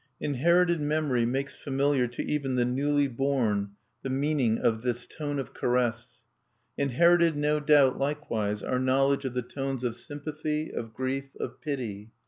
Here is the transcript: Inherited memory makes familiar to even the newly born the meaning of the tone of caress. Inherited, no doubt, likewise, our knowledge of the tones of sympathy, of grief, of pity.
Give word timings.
Inherited 0.19 0.81
memory 0.81 1.27
makes 1.27 1.53
familiar 1.55 2.07
to 2.07 2.23
even 2.25 2.55
the 2.55 2.65
newly 2.65 3.07
born 3.07 3.73
the 4.01 4.09
meaning 4.09 4.57
of 4.57 4.81
the 4.81 4.95
tone 4.95 5.37
of 5.37 5.53
caress. 5.53 6.23
Inherited, 6.75 7.37
no 7.37 7.59
doubt, 7.59 7.99
likewise, 7.99 8.63
our 8.63 8.79
knowledge 8.79 9.25
of 9.25 9.35
the 9.35 9.43
tones 9.43 9.83
of 9.83 9.95
sympathy, 9.95 10.71
of 10.73 10.91
grief, 10.95 11.35
of 11.39 11.61
pity. 11.61 12.09